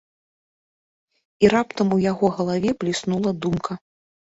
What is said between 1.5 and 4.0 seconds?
раптам у яго галаве бліснула думка.